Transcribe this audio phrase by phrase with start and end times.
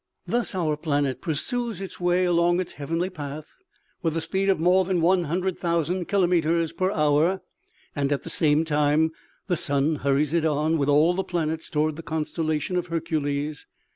[0.25, 3.55] "Thus our planet pursues its way along its heavenly path,
[4.01, 7.41] with a speed of more than 100,000 kilometers per hour,
[7.95, 9.11] and, at the same time,
[9.45, 13.67] the sun hurries it on, with all the planets, toward the constellation of Hercules.